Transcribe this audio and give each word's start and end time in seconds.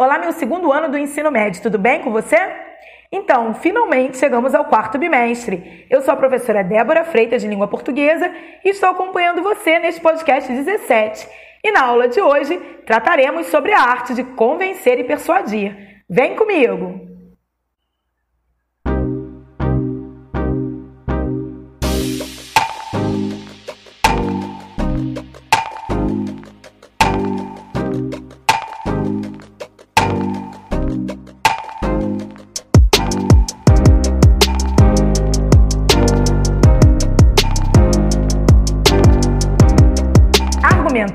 Olá, 0.00 0.16
meu 0.16 0.30
segundo 0.30 0.72
ano 0.72 0.88
do 0.88 0.96
ensino 0.96 1.28
médio, 1.28 1.60
tudo 1.60 1.76
bem 1.76 2.00
com 2.02 2.12
você? 2.12 2.36
Então, 3.10 3.52
finalmente 3.52 4.16
chegamos 4.16 4.54
ao 4.54 4.66
quarto 4.66 4.96
bimestre. 4.96 5.84
Eu 5.90 6.02
sou 6.02 6.14
a 6.14 6.16
professora 6.16 6.62
Débora 6.62 7.02
Freitas 7.02 7.42
de 7.42 7.48
Língua 7.48 7.66
Portuguesa 7.66 8.32
e 8.64 8.68
estou 8.68 8.90
acompanhando 8.90 9.42
você 9.42 9.80
neste 9.80 10.00
podcast 10.00 10.52
17. 10.52 11.28
E 11.64 11.72
na 11.72 11.82
aula 11.82 12.06
de 12.06 12.20
hoje 12.20 12.58
trataremos 12.86 13.48
sobre 13.48 13.72
a 13.72 13.80
arte 13.80 14.14
de 14.14 14.22
convencer 14.22 15.00
e 15.00 15.04
persuadir. 15.04 16.04
Vem 16.08 16.36
comigo! 16.36 17.07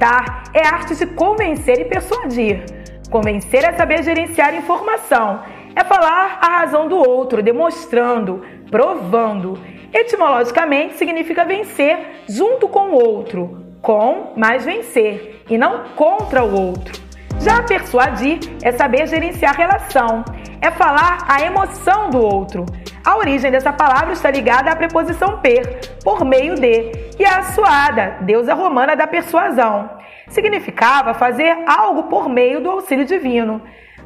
Argumentar 0.00 0.44
é 0.54 0.66
a 0.66 0.72
arte 0.72 0.94
de 0.94 1.06
convencer 1.06 1.78
e 1.78 1.84
persuadir. 1.84 2.64
Convencer 3.10 3.64
é 3.64 3.72
saber 3.72 4.02
gerenciar 4.02 4.54
informação, 4.54 5.42
é 5.76 5.84
falar 5.84 6.38
a 6.40 6.60
razão 6.60 6.88
do 6.88 6.96
outro, 6.96 7.42
demonstrando, 7.42 8.42
provando. 8.70 9.58
Etimologicamente 9.92 10.96
significa 10.96 11.44
vencer 11.44 11.98
junto 12.26 12.66
com 12.66 12.90
o 12.90 12.94
outro, 12.94 13.66
com 13.82 14.32
mais 14.36 14.64
vencer, 14.64 15.42
e 15.50 15.58
não 15.58 15.84
contra 15.96 16.42
o 16.42 16.68
outro. 16.68 16.98
Já 17.40 17.62
persuadir 17.62 18.38
é 18.62 18.72
saber 18.72 19.06
gerenciar 19.06 19.54
relação, 19.54 20.24
é 20.62 20.70
falar 20.70 21.26
a 21.28 21.42
emoção 21.42 22.08
do 22.08 22.22
outro. 22.22 22.64
A 23.04 23.16
origem 23.16 23.50
dessa 23.50 23.72
palavra 23.72 24.12
está 24.12 24.30
ligada 24.30 24.70
à 24.70 24.76
preposição 24.76 25.38
per, 25.40 25.80
por 26.02 26.24
meio 26.24 26.54
de, 26.54 26.92
e 27.20 27.24
à 27.26 27.42
suada, 27.42 28.16
deusa 28.22 28.54
romana 28.54 28.96
da 28.96 29.06
persuasão. 29.06 29.90
Significava 30.28 31.12
fazer 31.12 31.54
algo 31.66 32.04
por 32.04 32.30
meio 32.30 32.62
do 32.62 32.70
auxílio 32.70 33.04
divino. 33.04 33.60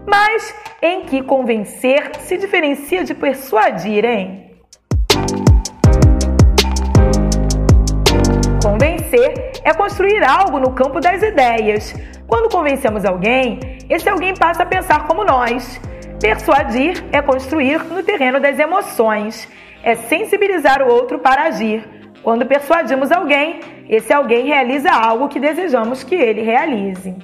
Mas 0.05 0.53
em 0.83 1.03
que 1.03 1.23
convencer 1.23 2.11
se 2.19 2.37
diferencia 2.37 3.05
de 3.05 3.15
persuadir, 3.15 4.05
hein? 4.05 4.51
Convencer 8.61 9.53
é 9.63 9.73
construir 9.73 10.25
algo 10.25 10.59
no 10.59 10.73
campo 10.73 10.99
das 10.99 11.23
ideias. 11.23 11.95
Quando 12.27 12.51
convencemos 12.51 13.05
alguém, 13.05 13.61
esse 13.89 14.09
alguém 14.09 14.35
passa 14.35 14.65
a 14.65 14.67
pensar 14.67 15.07
como 15.07 15.23
nós. 15.23 15.81
Persuadir 16.21 17.05
é 17.13 17.23
construir 17.23 17.79
no 17.85 18.03
terreno 18.03 18.41
das 18.41 18.59
emoções, 18.59 19.49
é 19.85 19.95
sensibilizar 19.95 20.83
o 20.83 20.91
outro 20.93 21.21
para 21.21 21.45
agir. 21.45 21.95
Quando 22.25 22.47
persuadimos 22.47 23.13
alguém, 23.13 23.61
esse 23.87 24.11
alguém 24.11 24.47
realiza 24.47 24.91
algo 24.91 25.29
que 25.29 25.39
desejamos 25.39 26.03
que 26.03 26.15
ele 26.15 26.41
realize. 26.41 27.15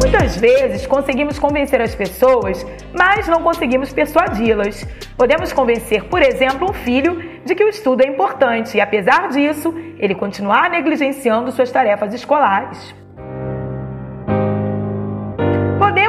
Muitas 0.00 0.38
vezes 0.38 0.86
conseguimos 0.86 1.38
convencer 1.38 1.82
as 1.82 1.94
pessoas, 1.94 2.66
mas 2.98 3.28
não 3.28 3.42
conseguimos 3.42 3.92
persuadi-las. 3.92 4.86
Podemos 5.14 5.52
convencer, 5.52 6.04
por 6.04 6.22
exemplo, 6.22 6.70
um 6.70 6.72
filho 6.72 7.22
de 7.44 7.54
que 7.54 7.62
o 7.62 7.68
estudo 7.68 8.00
é 8.02 8.06
importante 8.06 8.78
e, 8.78 8.80
apesar 8.80 9.28
disso, 9.28 9.74
ele 9.98 10.14
continuar 10.14 10.70
negligenciando 10.70 11.52
suas 11.52 11.70
tarefas 11.70 12.14
escolares. 12.14 12.97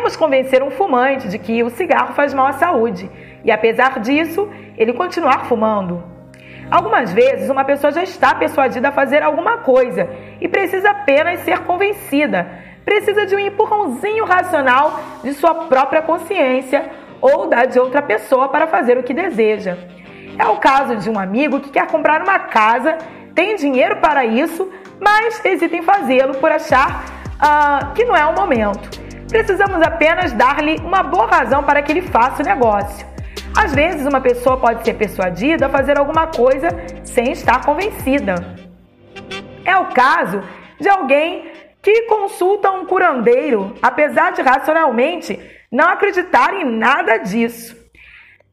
Podemos 0.09 0.16
convencer 0.16 0.64
um 0.64 0.72
fumante 0.72 1.28
de 1.28 1.38
que 1.38 1.62
o 1.62 1.70
cigarro 1.70 2.14
faz 2.16 2.34
mal 2.34 2.47
à 2.47 2.53
saúde 2.53 3.08
e, 3.46 3.52
apesar 3.52 4.00
disso, 4.00 4.50
ele 4.75 4.92
continuar 4.92 5.46
fumando. 5.46 6.03
Algumas 6.72 7.14
vezes, 7.14 7.47
uma 7.47 7.64
pessoa 7.64 7.92
já 7.92 8.02
está 8.02 8.34
persuadida 8.34 8.90
a 8.90 8.92
fazer 8.92 9.22
alguma 9.22 9.58
coisa 9.58 10.09
e 10.42 10.48
precisa 10.48 10.90
apenas 10.90 11.42
ser 11.42 11.59
convencida. 11.59 12.50
Precisa 12.84 13.28
de 13.28 13.36
um 13.36 13.40
empurrãozinho 13.40 14.25
racional 14.25 15.00
de 15.24 15.31
sua 15.34 15.53
própria 15.53 16.02
consciência 16.02 16.90
ou 17.22 17.48
da 17.48 17.66
de 17.66 17.80
outra 17.80 18.02
pessoa 18.02 18.50
para 18.50 18.66
fazer 18.66 18.98
o 18.98 19.03
que 19.03 19.14
deseja. 19.14 19.78
É 20.40 20.48
o 20.48 20.58
caso 20.58 20.96
de 20.96 21.08
um 21.08 21.19
amigo 21.19 21.59
que 21.59 21.69
quer 21.69 21.86
comprar 21.86 22.24
uma 22.24 22.40
casa, 22.40 22.98
tem 23.36 23.56
dinheiro 23.56 23.98
para 23.98 24.25
isso, 24.25 24.68
mas 25.00 25.46
hesita 25.46 25.75
em 25.75 25.84
fazê-lo 25.84 26.34
por 26.40 26.52
achar 26.52 27.06
uh, 27.36 27.94
que 27.94 28.03
não 28.03 28.16
é 28.16 28.25
o 28.25 28.34
momento. 28.34 29.09
Precisamos 29.29 29.79
apenas 29.84 30.34
dar-lhe 30.34 30.78
uma 30.78 31.03
boa 31.03 31.28
razão 31.28 31.63
para 31.63 31.84
que 31.84 31.91
ele 31.91 32.01
faça 32.01 32.41
o 32.41 32.45
negócio. 32.45 33.06
Às 33.56 33.75
vezes, 33.75 34.07
uma 34.07 34.19
pessoa 34.19 34.57
pode 34.57 34.84
ser 34.84 34.95
persuadida 34.95 35.67
a 35.67 35.69
fazer 35.69 36.00
alguma 36.00 36.28
coisa 36.28 36.69
sem 37.03 37.31
estar 37.31 37.63
convencida. 37.63 38.35
É 39.63 39.78
o 39.78 39.85
caso 39.88 40.41
de 40.79 40.89
alguém 40.89 41.51
que 41.81 42.03
consulta 42.03 42.72
um 42.72 42.85
curandeiro, 42.85 43.75
apesar 43.81 44.31
de 44.31 44.41
racionalmente 44.41 45.39
não 45.72 45.89
acreditar 45.89 46.53
em 46.56 46.66
nada 46.66 47.18
disso. 47.18 47.78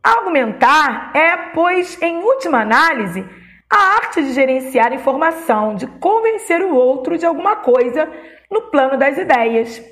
Argumentar 0.03 1.10
é, 1.15 1.36
pois, 1.54 2.00
em 2.03 2.19
última 2.19 2.60
análise, 2.60 3.25
a 3.69 3.94
arte 3.97 4.22
de 4.22 4.32
gerenciar 4.32 4.92
informação, 4.92 5.75
de 5.75 5.86
convencer 5.86 6.60
o 6.62 6.75
outro 6.75 7.16
de 7.16 7.25
alguma 7.25 7.56
coisa 7.56 8.09
no 8.50 8.62
plano 8.70 8.98
das 8.98 9.16
ideias. 9.16 9.82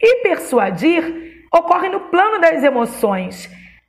E 0.00 0.22
persuadir 0.22 1.46
ocorre 1.52 1.88
no 1.88 2.00
plano 2.08 2.40
das 2.40 2.62
emoções. 2.62 3.46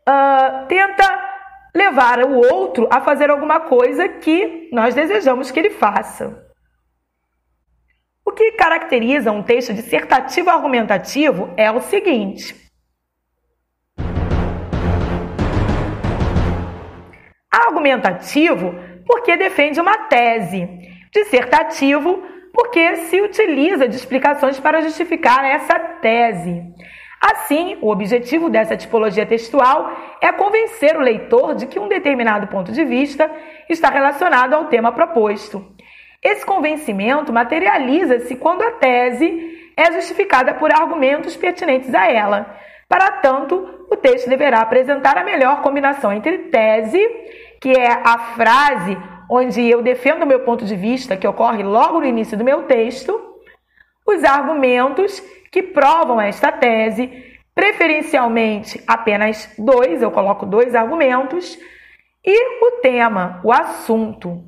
Uh, 0.07 0.67
tenta 0.67 1.31
levar 1.73 2.19
o 2.25 2.35
outro 2.53 2.87
a 2.91 2.99
fazer 3.01 3.29
alguma 3.29 3.61
coisa 3.61 4.07
que 4.09 4.69
nós 4.73 4.95
desejamos 4.95 5.51
que 5.51 5.59
ele 5.59 5.69
faça. 5.69 6.45
O 8.25 8.31
que 8.31 8.51
caracteriza 8.53 9.31
um 9.31 9.43
texto 9.43 9.73
dissertativo 9.73 10.49
argumentativo 10.49 11.53
é 11.57 11.71
o 11.71 11.81
seguinte: 11.81 12.55
Argumentativo, 17.49 18.73
porque 19.05 19.35
defende 19.35 19.79
uma 19.79 19.97
tese. 20.07 20.67
Dissertativo, 21.13 22.23
porque 22.61 22.95
se 23.07 23.19
utiliza 23.19 23.87
de 23.87 23.95
explicações 23.95 24.59
para 24.59 24.81
justificar 24.81 25.43
essa 25.43 25.79
tese. 25.79 26.61
Assim, 27.19 27.75
o 27.81 27.89
objetivo 27.89 28.51
dessa 28.51 28.77
tipologia 28.77 29.25
textual 29.25 29.91
é 30.21 30.31
convencer 30.31 30.95
o 30.95 31.01
leitor 31.01 31.55
de 31.55 31.65
que 31.65 31.79
um 31.79 31.87
determinado 31.87 32.45
ponto 32.45 32.71
de 32.71 32.85
vista 32.85 33.31
está 33.67 33.89
relacionado 33.89 34.53
ao 34.53 34.65
tema 34.65 34.91
proposto. 34.91 35.73
Esse 36.21 36.45
convencimento 36.45 37.33
materializa-se 37.33 38.35
quando 38.35 38.61
a 38.61 38.73
tese 38.73 39.71
é 39.75 39.91
justificada 39.93 40.53
por 40.53 40.71
argumentos 40.71 41.35
pertinentes 41.35 41.95
a 41.95 42.11
ela. 42.11 42.59
Para 42.87 43.11
tanto, 43.23 43.87
o 43.89 43.95
texto 43.95 44.29
deverá 44.29 44.59
apresentar 44.59 45.17
a 45.17 45.23
melhor 45.23 45.63
combinação 45.63 46.13
entre 46.13 46.37
tese 46.49 46.99
que 47.59 47.71
é 47.71 47.91
a 47.91 48.17
frase 48.35 48.97
onde 49.33 49.65
eu 49.65 49.81
defendo 49.81 50.23
o 50.23 50.27
meu 50.27 50.41
ponto 50.41 50.65
de 50.65 50.75
vista, 50.75 51.15
que 51.15 51.25
ocorre 51.25 51.63
logo 51.63 52.01
no 52.01 52.05
início 52.05 52.37
do 52.37 52.43
meu 52.43 52.63
texto, 52.63 53.17
os 54.05 54.25
argumentos 54.25 55.23
que 55.49 55.63
provam 55.63 56.19
esta 56.19 56.51
tese, 56.51 57.09
preferencialmente 57.55 58.83
apenas 58.85 59.49
dois, 59.57 60.01
eu 60.01 60.11
coloco 60.11 60.45
dois 60.45 60.75
argumentos, 60.75 61.57
e 62.25 62.65
o 62.65 62.81
tema, 62.81 63.39
o 63.41 63.53
assunto. 63.53 64.43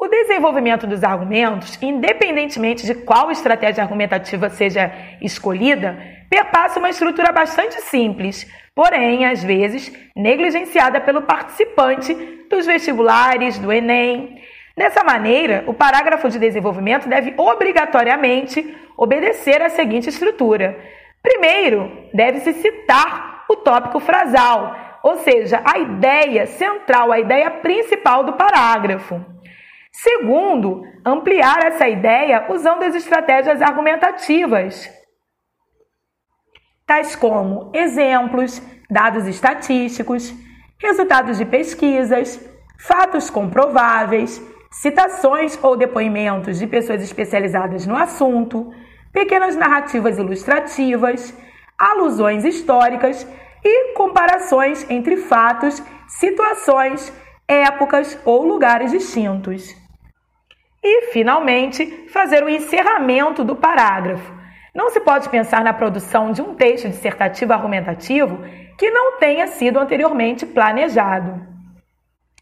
O 0.00 0.06
desenvolvimento 0.06 0.86
dos 0.86 1.02
argumentos, 1.02 1.76
independentemente 1.82 2.86
de 2.86 2.94
qual 2.94 3.32
estratégia 3.32 3.82
argumentativa 3.82 4.48
seja 4.48 4.92
escolhida, 5.20 5.98
perpassa 6.30 6.78
uma 6.78 6.88
estrutura 6.88 7.32
bastante 7.32 7.80
simples, 7.80 8.48
porém, 8.76 9.26
às 9.26 9.42
vezes, 9.42 9.92
negligenciada 10.14 11.00
pelo 11.00 11.22
participante 11.22 12.37
dos 12.48 12.66
vestibulares, 12.66 13.58
do 13.58 13.72
Enem. 13.72 14.40
Dessa 14.76 15.02
maneira, 15.02 15.64
o 15.66 15.74
parágrafo 15.74 16.28
de 16.28 16.38
desenvolvimento 16.38 17.08
deve 17.08 17.34
obrigatoriamente 17.36 18.76
obedecer 18.96 19.60
à 19.60 19.68
seguinte 19.68 20.08
estrutura. 20.08 20.78
Primeiro, 21.22 22.08
deve-se 22.14 22.52
citar 22.54 23.44
o 23.48 23.56
tópico 23.56 23.98
frasal, 23.98 24.76
ou 25.02 25.16
seja, 25.18 25.62
a 25.64 25.78
ideia 25.78 26.46
central, 26.46 27.10
a 27.10 27.18
ideia 27.18 27.50
principal 27.50 28.24
do 28.24 28.34
parágrafo. 28.34 29.24
Segundo, 29.90 30.84
ampliar 31.04 31.66
essa 31.66 31.88
ideia 31.88 32.46
usando 32.48 32.84
as 32.84 32.94
estratégias 32.94 33.60
argumentativas, 33.60 34.88
tais 36.86 37.16
como 37.16 37.72
exemplos, 37.74 38.62
dados 38.88 39.26
estatísticos, 39.26 40.32
resultados 40.80 41.38
de 41.38 41.44
pesquisas, 41.44 42.40
fatos 42.78 43.28
comprováveis, 43.28 44.40
citações 44.70 45.58
ou 45.62 45.76
depoimentos 45.76 46.58
de 46.58 46.66
pessoas 46.66 47.02
especializadas 47.02 47.86
no 47.86 47.96
assunto, 47.96 48.72
pequenas 49.12 49.56
narrativas 49.56 50.18
ilustrativas, 50.18 51.34
alusões 51.78 52.44
históricas 52.44 53.26
e 53.64 53.92
comparações 53.94 54.88
entre 54.88 55.16
fatos, 55.16 55.82
situações, 56.06 57.12
épocas 57.46 58.18
ou 58.24 58.46
lugares 58.46 58.92
distintos. 58.92 59.74
E, 60.82 61.10
finalmente, 61.12 62.08
fazer 62.08 62.44
o 62.44 62.48
encerramento 62.48 63.42
do 63.42 63.56
parágrafo. 63.56 64.37
Não 64.74 64.90
se 64.90 65.00
pode 65.00 65.28
pensar 65.28 65.64
na 65.64 65.72
produção 65.72 66.32
de 66.32 66.42
um 66.42 66.54
texto 66.54 66.88
dissertativo 66.88 67.52
argumentativo 67.52 68.38
que 68.78 68.90
não 68.90 69.18
tenha 69.18 69.46
sido 69.46 69.78
anteriormente 69.78 70.46
planejado. 70.46 71.46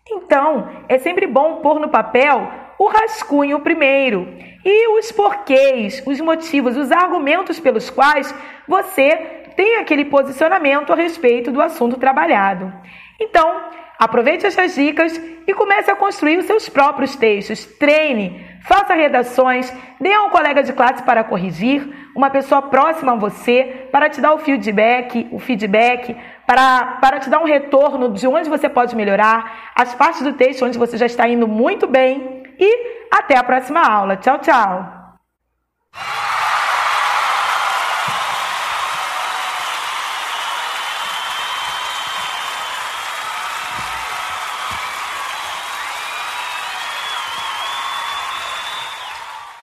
Então, 0.08 0.68
é 0.88 0.98
sempre 0.98 1.26
bom 1.26 1.56
pôr 1.56 1.80
no 1.80 1.88
papel 1.88 2.50
o 2.78 2.88
rascunho 2.88 3.60
primeiro 3.60 4.28
e 4.64 4.98
os 4.98 5.10
porquês, 5.10 6.02
os 6.06 6.20
motivos, 6.20 6.76
os 6.76 6.92
argumentos 6.92 7.58
pelos 7.58 7.88
quais 7.90 8.32
você 8.68 9.16
tem 9.56 9.76
aquele 9.76 10.04
posicionamento 10.04 10.92
a 10.92 10.96
respeito 10.96 11.50
do 11.50 11.62
assunto 11.62 11.98
trabalhado. 11.98 12.72
Então, 13.18 13.62
aproveite 13.98 14.46
essas 14.46 14.74
dicas 14.74 15.18
e 15.46 15.54
comece 15.54 15.90
a 15.90 15.96
construir 15.96 16.38
os 16.38 16.44
seus 16.44 16.68
próprios 16.68 17.16
textos. 17.16 17.64
Treine, 17.64 18.45
faça 18.62 18.94
redações, 18.94 19.72
dê 20.00 20.12
a 20.12 20.22
um 20.24 20.30
colega 20.30 20.62
de 20.62 20.72
classe 20.72 21.02
para 21.02 21.24
corrigir, 21.24 21.88
uma 22.14 22.30
pessoa 22.30 22.62
próxima 22.62 23.12
a 23.12 23.16
você 23.16 23.88
para 23.92 24.08
te 24.08 24.20
dar 24.20 24.34
o 24.34 24.38
feedback, 24.38 25.28
o 25.30 25.38
feedback, 25.38 26.16
para, 26.46 26.98
para 27.00 27.20
te 27.20 27.28
dar 27.30 27.40
um 27.40 27.44
retorno 27.44 28.12
de 28.12 28.26
onde 28.26 28.48
você 28.48 28.68
pode 28.68 28.96
melhorar, 28.96 29.72
as 29.74 29.94
partes 29.94 30.22
do 30.22 30.32
texto 30.32 30.64
onde 30.64 30.78
você 30.78 30.96
já 30.96 31.06
está 31.06 31.28
indo 31.28 31.46
muito 31.46 31.86
bem 31.86 32.42
e 32.58 33.06
até 33.10 33.36
a 33.36 33.44
próxima 33.44 33.80
aula. 33.80 34.16
Tchau, 34.16 34.38
tchau! 34.38 35.06